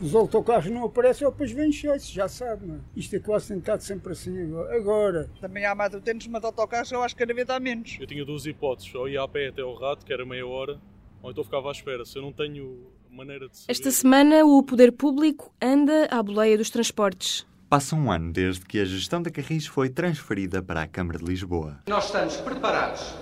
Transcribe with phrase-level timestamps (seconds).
[0.00, 2.78] Os autocarros não aparecem, ou depois vem cheio, já sabe, não é?
[2.94, 4.76] Isto é quase tentado sempre assim agora.
[4.76, 5.30] agora.
[5.40, 7.96] Também há mais utentes, mas autocarros eu acho que cada vez há menos.
[8.00, 10.80] Eu tinha duas hipóteses, ou ia a pé até ao rato, que era meia hora,
[11.20, 12.04] ou então ficava à espera.
[12.04, 13.72] Se eu não tenho maneira de saber...
[13.72, 17.44] Esta semana o poder público anda à boleia dos transportes.
[17.68, 21.24] Passa um ano desde que a gestão da Carris foi transferida para a Câmara de
[21.24, 21.80] Lisboa.
[21.88, 23.14] Nós estamos preparados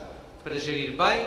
[0.44, 1.26] para gerir bem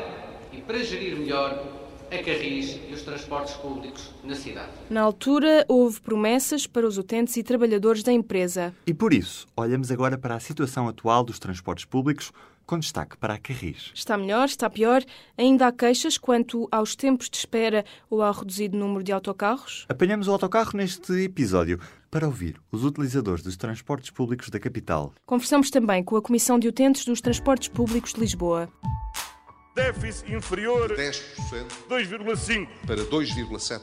[0.54, 1.79] e para gerir melhor
[2.12, 4.72] a Carris e os transportes públicos na cidade.
[4.90, 8.74] Na altura, houve promessas para os utentes e trabalhadores da empresa.
[8.86, 12.32] E por isso, olhamos agora para a situação atual dos transportes públicos,
[12.66, 13.92] com destaque para a Carris.
[13.96, 15.04] Está melhor, está pior?
[15.36, 19.86] Ainda há queixas quanto aos tempos de espera ou ao reduzido número de autocarros?
[19.90, 21.80] Apanhamos o autocarro neste episódio
[22.12, 25.14] para ouvir os utilizadores dos transportes públicos da capital.
[25.26, 28.70] Conversamos também com a Comissão de Utentes dos Transportes Públicos de Lisboa.
[29.76, 31.22] Déficit inferior 10%
[31.90, 32.68] 2,5%.
[32.86, 33.82] para 2,7%.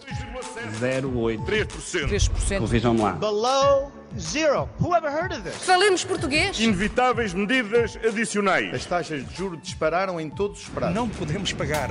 [0.80, 1.44] 0,8%.
[1.46, 2.08] 3%.
[2.08, 2.66] 3%.
[2.66, 3.12] Vejam lá.
[3.12, 4.68] Below zero.
[4.80, 5.54] Who ever heard of this?
[5.62, 6.58] Falemos português.
[6.58, 8.74] Inevitáveis medidas adicionais.
[8.74, 10.94] As taxas de juros dispararam em todos os prazos.
[10.94, 11.88] Não podemos pagar.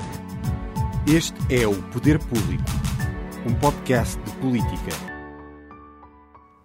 [1.07, 2.63] Este é o Poder Público,
[3.47, 4.91] um podcast de política.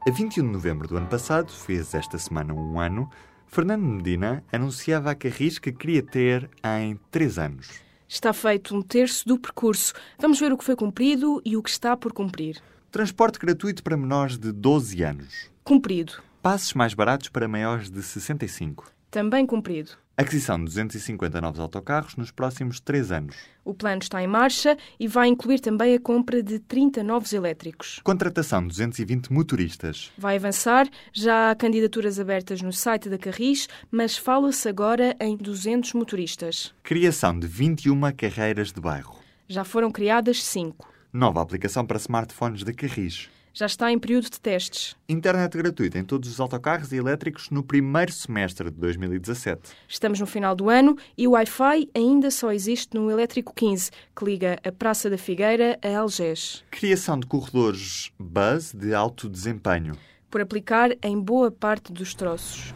[0.06, 3.08] A 21 de novembro do ano passado, fez esta semana um ano,
[3.50, 7.68] Fernando Medina anunciava a Carris que queria ter em três anos.
[8.08, 9.92] Está feito um terço do percurso.
[10.20, 12.62] Vamos ver o que foi cumprido e o que está por cumprir.
[12.92, 15.50] Transporte gratuito para menores de 12 anos.
[15.64, 16.12] Cumprido.
[16.40, 18.88] Passes mais baratos para maiores de 65.
[19.10, 19.90] Também cumprido.
[20.20, 23.34] Aquisição de 250 novos autocarros nos próximos três anos.
[23.64, 28.00] O plano está em marcha e vai incluir também a compra de 30 novos elétricos.
[28.04, 30.12] Contratação de 220 motoristas.
[30.18, 35.94] Vai avançar, já há candidaturas abertas no site da Carris, mas fala-se agora em 200
[35.94, 36.74] motoristas.
[36.82, 39.18] Criação de 21 carreiras de bairro.
[39.48, 40.86] Já foram criadas 5.
[41.10, 43.30] Nova aplicação para smartphones da Carris.
[43.52, 44.96] Já está em período de testes.
[45.08, 49.60] Internet gratuita em todos os autocarros e elétricos no primeiro semestre de 2017.
[49.88, 54.24] Estamos no final do ano e o Wi-Fi ainda só existe no Elétrico 15, que
[54.24, 56.64] liga a Praça da Figueira a Algés.
[56.70, 59.96] Criação de corredores bus de alto desempenho.
[60.30, 62.72] Por aplicar em boa parte dos troços.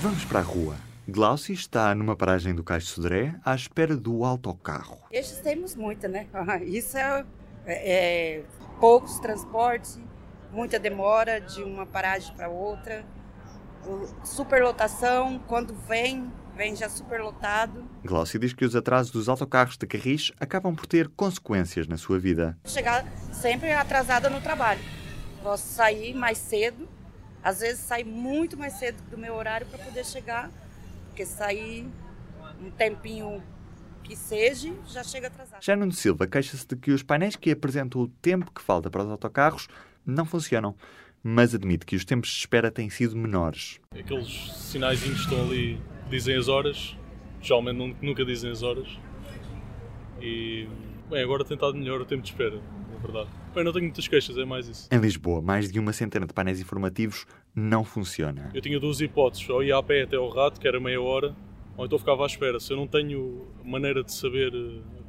[0.00, 0.76] Vamos para a rua.
[1.08, 4.98] Glauci está numa paragem do Caixo Sodré à espera do autocarro.
[5.12, 6.26] Estes temos muito, né?
[6.66, 7.24] Isso é,
[7.66, 8.44] é, é
[8.80, 9.98] poucos transportes,
[10.52, 13.04] muita demora de uma paragem para outra,
[14.24, 17.84] superlotação, quando vem, vem já superlotado.
[18.04, 22.18] Glauci diz que os atrasos dos autocarros de Carris acabam por ter consequências na sua
[22.18, 22.56] vida.
[22.64, 24.80] Chegar sempre atrasada no trabalho.
[25.42, 26.88] Posso sair mais cedo,
[27.42, 30.50] às vezes sair muito mais cedo do meu horário para poder chegar
[31.16, 31.88] porque sair
[32.60, 33.42] um tempinho
[34.06, 35.62] que seja, já chega atrasado.
[35.62, 39.02] Já Nuno Silva queixa-se de que os painéis que apresentam o tempo que falta para
[39.02, 39.66] os autocarros
[40.06, 40.76] não funcionam,
[41.22, 43.80] mas admite que os tempos de espera têm sido menores.
[43.98, 46.96] Aqueles sinais que estão ali dizem as horas,
[47.42, 48.86] geralmente nunca dizem as horas.
[50.20, 50.68] E
[51.10, 52.60] bem, agora tem estado melhor o tempo de espera,
[52.92, 53.28] na verdade.
[53.52, 54.88] Bem, não tenho muitas queixas, é mais isso.
[54.92, 58.50] Em Lisboa, mais de uma centena de painéis informativos não funciona.
[58.54, 61.34] Eu tinha duas hipóteses, ou ia a pé até ao rato, que era meia hora,
[61.76, 62.58] ou então ficava à espera.
[62.58, 64.52] Se eu não tenho maneira de saber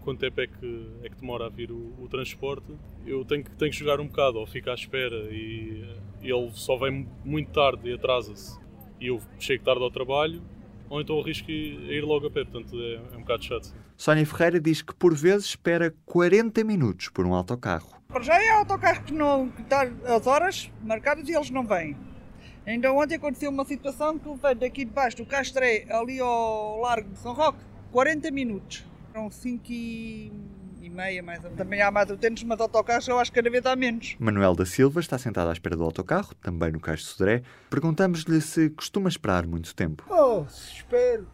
[0.02, 2.74] quanto tempo é que, é que demora a vir o, o transporte,
[3.06, 5.84] eu tenho que, tenho que jogar um bocado, ou ficar à espera e,
[6.22, 8.58] e ele só vem muito tarde e atrasa-se.
[9.00, 10.42] E eu chego tarde ao trabalho,
[10.90, 13.74] ou então arrisco a ir logo a pé, portanto é, é um bocado chato.
[13.98, 17.98] Sónia Ferreira diz que por vezes espera 40 minutos por um autocarro.
[18.08, 21.98] Para já é autocarro que não está as horas marcadas e eles não vêm.
[22.68, 27.10] Ainda ontem aconteceu uma situação que levei daqui de baixo do Castré ali ao Largo
[27.12, 27.60] de São Roque
[27.94, 28.86] 40 minutos.
[29.14, 30.32] Eram 5 e
[30.90, 31.58] meia mais ou menos.
[31.58, 34.18] Também há mais utentes, mas autocarros eu acho que cada vez há menos.
[34.20, 37.42] Manuel da Silva está sentado à espera do autocarro, também no Caixo de Sodré.
[37.70, 40.04] Perguntamos-lhe se costuma esperar muito tempo.
[40.10, 41.26] Oh, se espero.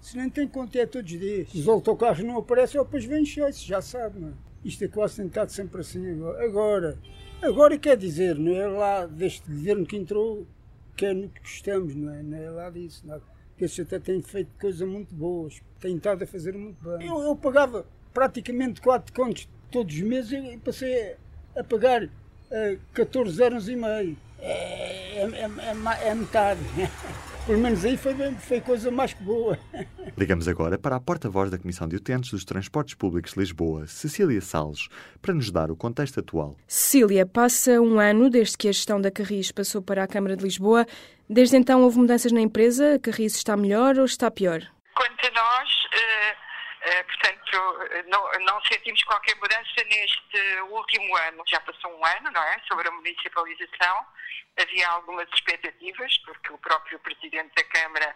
[0.00, 1.54] Se nem tem conta é todos os dias.
[1.54, 4.32] Os autocarros não aparecem, depois vem cheio, já sabe, não é?
[4.64, 6.44] Isto é quase tentado sempre assim agora.
[6.44, 6.98] Agora,
[7.40, 10.44] agora quer dizer, não é lá deste governo que entrou,
[10.96, 12.22] que é no que gostamos, não é?
[12.22, 13.06] Não é lá disso.
[13.06, 13.20] Não.
[13.56, 17.06] que esse até tem feito coisas muito boas, tem estado a fazer muito bem.
[17.06, 21.16] Eu, eu pagava praticamente 4 contos todos os meses e passei
[21.54, 22.10] a pagar uh,
[22.92, 24.16] 14 euros e meio.
[24.38, 26.60] É, é, é, é metade.
[27.46, 29.56] Pelo menos aí foi, foi coisa mais que boa.
[30.18, 34.40] Ligamos agora para a porta-voz da Comissão de Utentes dos Transportes Públicos de Lisboa, Cecília
[34.40, 34.88] Salles,
[35.22, 36.56] para nos dar o contexto atual.
[36.66, 40.42] Cecília, passa um ano desde que a gestão da Carris passou para a Câmara de
[40.42, 40.84] Lisboa.
[41.30, 42.94] Desde então houve mudanças na empresa?
[42.94, 44.60] A Carris está melhor ou está pior?
[44.96, 46.45] Quanto a nós, uh,
[47.04, 51.42] portanto, não, não, sentimos qualquer mudança neste último ano.
[51.46, 52.60] Já passou um ano, não é?
[52.68, 54.06] Sobre a municipalização
[54.58, 58.14] havia algumas expectativas, porque o próprio Presidente da Câmara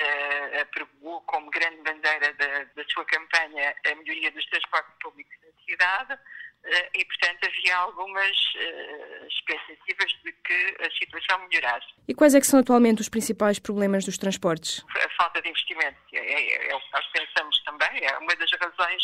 [0.00, 6.14] uh, como grande bandeira da, da, sua campanha a melhoria dos transportes públicos na cidade
[6.14, 11.86] uh, e, portanto, havia algumas uh, expectativas de que a situação melhorasse.
[12.08, 14.84] E quais é que são atualmente os principais problemas dos transportes?
[14.96, 15.96] A falta de investimento.
[16.12, 17.69] É, é, é o que nós pensamos também,
[18.04, 19.02] é uma das razões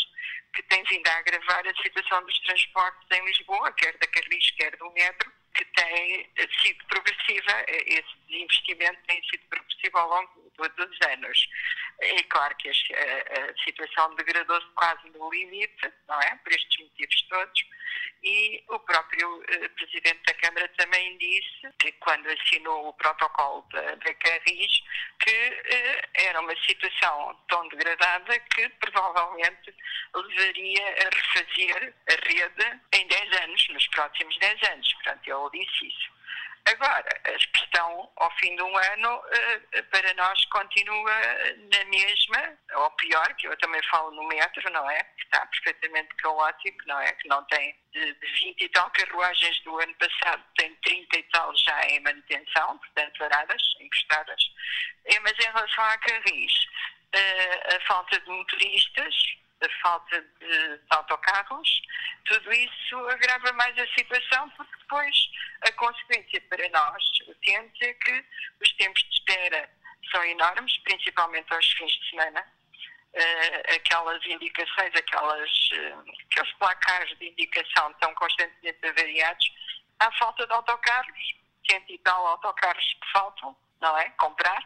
[0.53, 4.77] que tem vindo a agravar a situação dos transportes em Lisboa, quer da Carris, quer
[4.77, 6.31] do metro, que tem
[6.63, 11.49] sido progressiva, esse investimento tem sido progressivo ao longo dos anos.
[12.01, 16.37] É claro que a, a situação degradou-se quase no limite, não é?
[16.37, 17.65] Por estes motivos todos.
[18.23, 23.95] E o próprio eh, Presidente da Câmara também disse, que quando assinou o protocolo da,
[23.95, 24.83] da Carris,
[25.21, 29.75] que eh, era uma situação tão degradada que provavelmente
[30.15, 34.93] levaria a refazer a rede em 10 anos, nos próximos 10 anos.
[34.95, 36.16] Portanto, ele disse isso.
[36.67, 41.13] Agora, a questão ao fim de um ano eh, para nós continua
[41.73, 45.01] na mesma, ou pior, que eu também falo no metro, não é?
[45.05, 47.13] Que está perfeitamente caótico, não é?
[47.13, 51.57] Que não tem de 20 e tal carruagens do ano passado, tem 30 e tal
[51.57, 54.43] já em manutenção, portanto paradas, encostadas.
[55.05, 56.67] É, mas em relação à Carris,
[57.13, 59.15] eh, a falta de motoristas,
[59.63, 61.83] a falta de autocarros,
[62.27, 65.31] tudo isso agrava mais a situação, porque depois
[65.63, 68.25] a consequência para nós, utentes, é que
[68.61, 69.71] os tempos de espera
[70.11, 72.47] são enormes, principalmente aos fins de semana.
[73.15, 79.53] Uh, aquelas indicações, aquelas, uh, aqueles placares de indicação estão constantemente avariados.
[80.01, 81.35] Há falta de autocarros,
[81.69, 84.11] cento e tal autocarros que faltam, não é?
[84.11, 84.63] Comprar.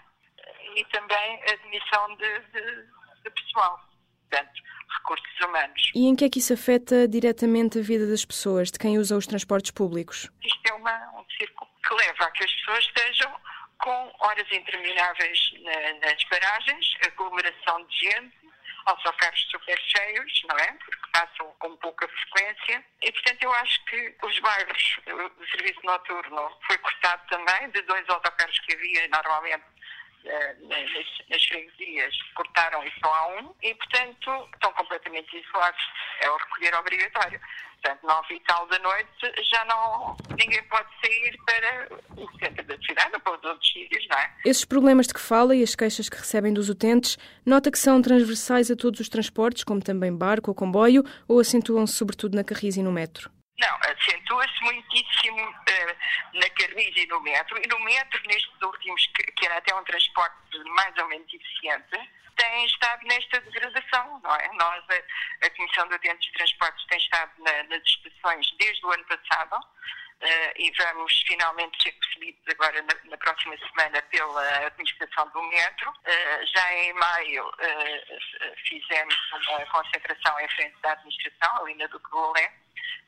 [0.75, 2.87] E também a admissão de, de,
[3.22, 3.81] de pessoal.
[4.30, 4.62] Portanto,
[4.98, 5.92] recursos humanos.
[5.94, 9.16] E em que é que isso afeta diretamente a vida das pessoas, de quem usa
[9.16, 10.30] os transportes públicos?
[10.42, 13.32] Isto é uma, um círculo que leva a que as pessoas estejam
[13.78, 18.40] com horas intermináveis na, nas paragens, aglomeração de gente,
[18.86, 20.72] autocarros super cheios, não é?
[20.72, 22.84] Porque passam com pouca frequência.
[23.02, 28.08] E, portanto, eu acho que os bairros, o serviço noturno foi cortado também, de dois
[28.08, 29.79] autocarros que havia normalmente eh,
[30.25, 35.82] nas, nas freguesias cortaram e só há um e, portanto, estão completamente isolados.
[36.20, 37.40] É o recolher obrigatório.
[37.82, 39.08] Portanto, nove e tal da noite
[39.50, 40.14] já não.
[40.38, 44.31] ninguém pode sair para o centro da cidade ou para os outros sítios, não é?
[44.44, 48.02] Esses problemas de que fala e as queixas que recebem dos utentes, nota que são
[48.02, 52.76] transversais a todos os transportes, como também barco ou comboio, ou acentuam-se sobretudo na Carris
[52.76, 53.31] e no metro?
[53.60, 55.96] Não, acentua-se muitíssimo uh,
[56.34, 57.58] na Carris e no metro.
[57.62, 60.34] E no metro, nestes últimos, que, que era até um transporte
[60.76, 62.10] mais ou menos eficiente,
[62.40, 64.50] tem estado nesta degradação, não é?
[64.54, 68.90] Nós, a, a Comissão de Utentes de Transportes, tem estado na, nas estações desde o
[68.90, 75.28] ano passado uh, e vamos finalmente ser percebidos agora na, na, próxima semana pela administração
[75.30, 75.90] do metro.
[75.90, 79.14] Uh, já em maio uh, fizemos
[79.50, 82.50] uma concentração em frente da administração, ali na Duque Golé,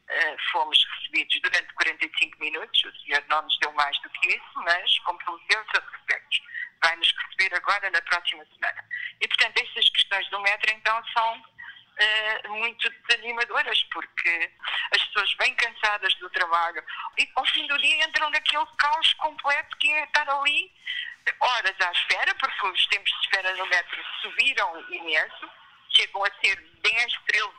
[0.08, 2.84] eh, fomos recebidos durante 45 minutos.
[2.84, 5.80] O senhor não nos deu mais do que isso, mas comprometeu-se a
[6.82, 6.82] receber-nos.
[6.82, 8.84] Vai-nos receber agora na próxima semana.
[9.20, 14.50] E, portanto, estas questões do metro, então, são uh, muito desanimadoras, porque
[14.94, 16.82] as pessoas bem cansadas do trabalho
[17.18, 20.72] e, ao fim do dia, entram naquele caos completo que é estar ali
[21.40, 25.50] horas à espera, porque os tempos de espera no metro subiram imenso
[25.94, 27.12] chegam a ser 10,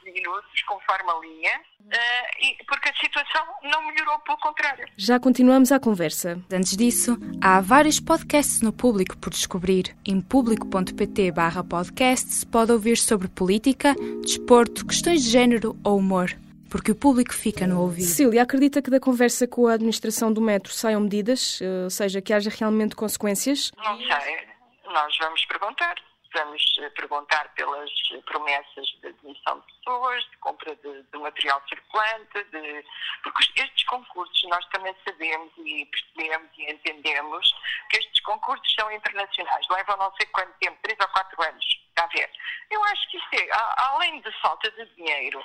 [0.03, 4.87] 13 minutos, conforme a linha, uh, porque a situação não melhorou, pelo contrário.
[4.97, 6.39] Já continuamos a conversa.
[6.51, 9.95] Antes disso, há vários podcasts no Público por descobrir.
[10.05, 16.35] Em público.pt barra podcasts pode ouvir sobre política, desporto, questões de género ou humor
[16.69, 18.07] porque o público fica no ouvido.
[18.07, 22.19] Cecília, acredita que da conversa com a administração do metro saiam medidas, ou eh, seja,
[22.19, 23.71] que haja realmente consequências?
[23.77, 24.47] Não sei.
[24.85, 25.93] Nós vamos perguntar
[26.33, 26.63] vamos
[26.95, 27.91] perguntar pelas
[28.25, 32.85] promessas de admissão de pessoas, de compra de, de material circulante, de,
[33.23, 37.55] porque estes concursos nós também sabemos e percebemos e entendemos
[37.89, 42.03] que estes concursos são internacionais, levam não sei quanto tempo, três ou quatro anos, está
[42.03, 42.29] a ver?
[42.69, 45.43] Eu acho que isto é, além de falta de dinheiro,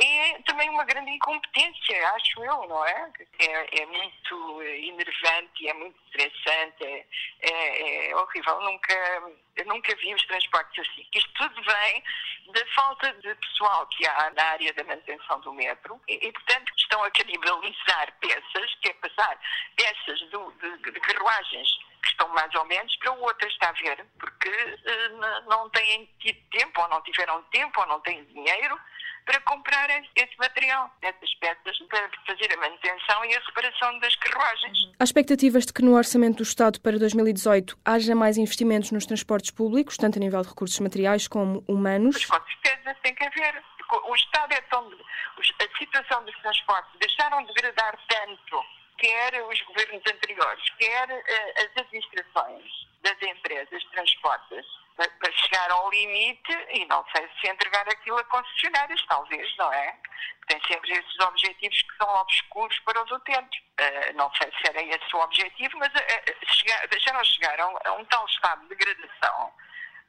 [0.00, 3.12] é também uma grande incompetência, acho eu, não é?
[3.40, 7.06] É, é muito enervante, é muito estressante, é,
[7.40, 8.60] é, é, horrível.
[8.60, 9.22] Nunca,
[9.66, 11.06] nunca vi os transportes assim.
[11.12, 12.04] Isto tudo vem
[12.52, 16.72] da falta de pessoal que há na área da manutenção do metro e, e portanto,
[16.76, 19.38] estão a canibalizar peças, que é passar
[19.76, 21.68] peças do, de, de carruagens
[22.02, 24.06] que estão mais ou menos para outras, está a ver?
[24.20, 28.78] Porque uh, não têm tido tempo, ou não tiveram tempo, ou não têm dinheiro
[29.28, 34.90] para comprar esse material, essas peças, para fazer a manutenção e a reparação das carruagens.
[34.98, 39.50] Há expectativas de que no Orçamento do Estado para 2018 haja mais investimentos nos transportes
[39.50, 42.16] públicos, tanto a nível de recursos materiais como humanos?
[42.16, 43.62] Mas com certeza tem que haver.
[44.08, 44.90] O Estado é tão.
[45.38, 48.64] A situação dos transportes deixaram de degradar tanto,
[48.96, 52.64] quer os governos anteriores, quer uh, as administrações
[53.02, 54.66] das empresas de transportes,
[55.06, 59.96] para chegar ao limite e não sei se entregar aquilo a concessionários, talvez, não é?
[60.48, 63.60] Tem sempre esses objetivos que são obscuros para os utentes.
[63.80, 68.04] Uh, não sei se era esse o objetivo, mas uh, chegar, deixaram chegar a um,
[68.06, 69.52] tal estado de degradação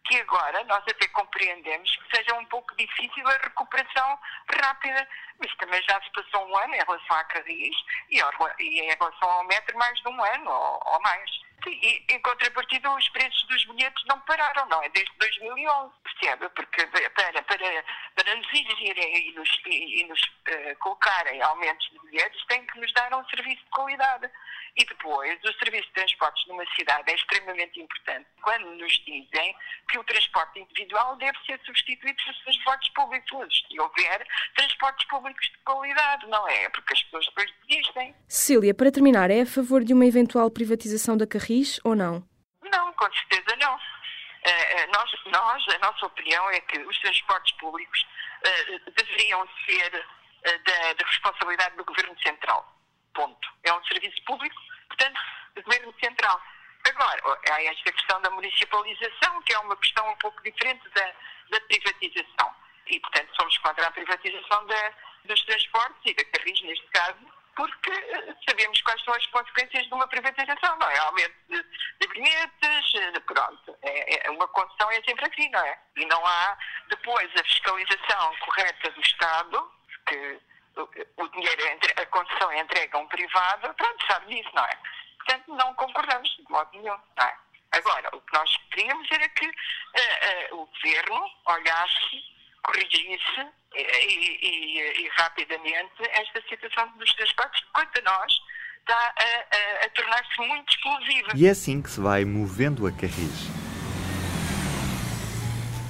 [0.05, 4.19] que agora nós até compreendemos que seja um pouco difícil a recuperação
[4.59, 5.07] rápida.
[5.39, 7.75] Mas também já se passou um ano em relação à Carris
[8.09, 8.19] e,
[8.59, 11.48] e em relação ao metro mais de um ano ou, ou mais.
[11.67, 14.89] E, em contrapartida, os preços dos bilhetes não pararam, não é?
[14.89, 16.49] Desde 2011, percebe?
[16.49, 17.83] Porque para, para,
[18.15, 22.79] para nos exigirem e nos, e, e nos uh, colocarem aumentos de bilhetes, têm que
[22.79, 24.29] nos dar um serviço de qualidade.
[24.77, 29.55] E depois, o serviço de transportes numa cidade é extremamente importante quando nos dizem
[29.89, 33.63] que o transporte individual deve ser substituído por transportes públicos.
[33.69, 36.69] E houver transportes públicos de qualidade, não é?
[36.69, 38.15] Porque as pessoas depois desistem.
[38.27, 42.23] Cecília, para terminar, é a favor de uma eventual privatização da Carris ou não?
[42.71, 43.75] Não, com certeza não.
[43.75, 48.05] Uh, nós, nós, a nossa opinião é que os transportes públicos
[48.45, 52.78] uh, deveriam ser uh, da, da responsabilidade do Governo Central.
[53.19, 53.49] Ponto.
[53.65, 54.55] É um serviço público,
[54.87, 55.19] portanto,
[55.53, 56.41] do Governo Central.
[56.87, 61.13] Agora, há esta questão da municipalização, que é uma questão um pouco diferente da,
[61.49, 62.55] da privatização.
[62.87, 64.93] E, portanto, somos contra a privatização da,
[65.25, 67.19] dos transportes e da Carris, neste caso,
[67.57, 70.97] porque eh, sabemos quais são as consequências de uma privatização, não é?
[70.99, 71.61] Aumento de,
[71.99, 73.77] de bilhetes, de, pronto.
[73.81, 75.77] É, é, uma concessão é sempre assim, não é?
[75.97, 76.57] E não há
[76.87, 79.71] depois a fiscalização correta do Estado,
[80.07, 81.61] que o, dinheiro,
[81.97, 84.77] a concessão é entregue a um privado, pronto, sabe disso, não é?
[85.17, 87.35] Portanto, não concordamos de modo nenhum, não é?
[87.71, 92.23] Agora, o que nós queríamos era que uh, uh, o governo olhasse,
[92.63, 98.33] corrigisse e, e, e, rapidamente esta situação dos transportes, que, quanto a nós,
[98.79, 101.29] está a, a, a tornar-se muito explosiva.
[101.35, 103.58] E é assim que se vai movendo a carris.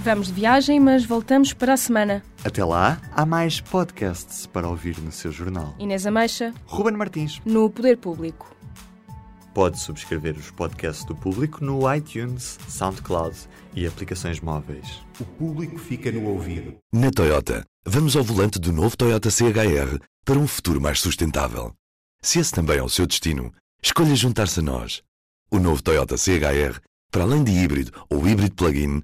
[0.01, 2.23] Vamos de viagem, mas voltamos para a semana.
[2.45, 5.75] Até lá, há mais podcasts para ouvir no seu jornal.
[5.77, 6.53] Inês Ameixa.
[6.65, 7.41] Ruben Martins.
[7.45, 8.55] No Poder Público.
[9.53, 13.35] Pode subscrever os podcasts do Público no iTunes, SoundCloud
[13.75, 15.01] e aplicações móveis.
[15.19, 16.77] O Público fica no ouvido.
[16.93, 21.73] Na Toyota, vamos ao volante do novo Toyota CHR para um futuro mais sustentável.
[22.21, 23.51] Se esse também é o seu destino,
[23.83, 25.01] escolha juntar-se a nós.
[25.51, 26.79] O novo Toyota CHR,
[27.11, 29.03] para além de híbrido ou híbrido plug-in,